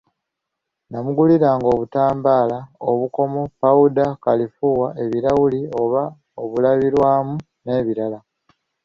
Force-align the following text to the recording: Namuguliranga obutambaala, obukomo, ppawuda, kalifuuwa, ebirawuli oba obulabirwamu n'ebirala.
Namuguliranga 0.89 1.67
obutambaala, 1.73 2.57
obukomo, 2.89 3.41
ppawuda, 3.51 4.05
kalifuuwa, 4.23 4.87
ebirawuli 5.03 5.59
oba 5.81 6.01
obulabirwamu 6.41 7.35
n'ebirala. 7.63 8.19